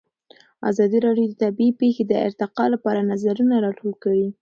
[0.69, 4.27] ازادي راډیو د طبیعي پېښې د ارتقا لپاره نظرونه راټول کړي.